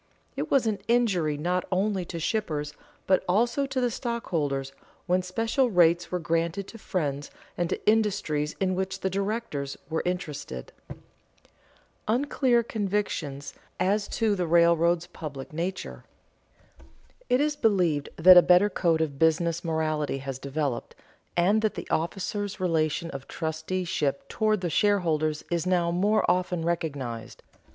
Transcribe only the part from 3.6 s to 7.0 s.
to the stockholders, when special rates were granted to